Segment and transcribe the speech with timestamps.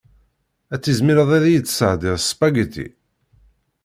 [0.73, 2.87] Ad tizmireḍ ad iyi-d-tesɛeddiḍ spaghetti?